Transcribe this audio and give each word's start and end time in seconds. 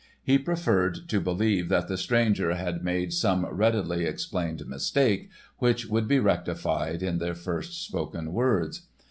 He 0.23 0.39
preferred 0.39 1.07
to 1.09 1.21
believe 1.21 1.69
that 1.69 1.87
the 1.87 1.95
stranger 1.95 2.55
had 2.55 2.83
made 2.83 3.13
some 3.13 3.45
readily 3.45 4.03
explained 4.05 4.65
mistake 4.67 5.29
which 5.59 5.85
would 5.85 6.07
be 6.07 6.17
rectified 6.17 7.03
in 7.03 7.19
their 7.19 7.35
first 7.35 7.85
spoken 7.85 8.33
words. 8.33 8.87